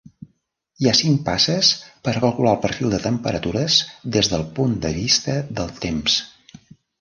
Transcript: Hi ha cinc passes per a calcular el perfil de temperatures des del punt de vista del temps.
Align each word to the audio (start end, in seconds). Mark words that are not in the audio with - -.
Hi 0.83 0.87
ha 0.91 0.93
cinc 0.99 1.19
passes 1.25 1.69
per 2.07 2.13
a 2.15 2.23
calcular 2.23 2.53
el 2.57 2.63
perfil 2.63 2.95
de 2.95 3.01
temperatures 3.03 3.77
des 4.17 4.31
del 4.33 4.47
punt 4.61 4.75
de 4.87 4.93
vista 4.97 5.37
del 5.61 5.71
temps. 5.87 6.19